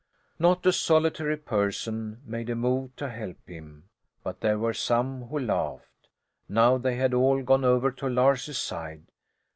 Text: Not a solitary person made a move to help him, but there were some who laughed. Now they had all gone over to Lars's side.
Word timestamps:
Not 0.39 0.65
a 0.65 0.73
solitary 0.73 1.37
person 1.37 2.21
made 2.25 2.49
a 2.49 2.55
move 2.55 2.95
to 2.95 3.07
help 3.07 3.37
him, 3.47 3.83
but 4.23 4.39
there 4.41 4.57
were 4.57 4.73
some 4.73 5.25
who 5.27 5.37
laughed. 5.37 6.09
Now 6.49 6.79
they 6.79 6.95
had 6.95 7.13
all 7.13 7.43
gone 7.43 7.63
over 7.63 7.91
to 7.91 8.09
Lars's 8.09 8.57
side. 8.57 9.03